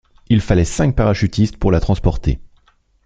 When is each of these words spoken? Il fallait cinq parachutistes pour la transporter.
Il 0.29 0.41
fallait 0.41 0.65
cinq 0.65 0.95
parachutistes 0.95 1.57
pour 1.57 1.71
la 1.71 1.79
transporter. 1.79 2.39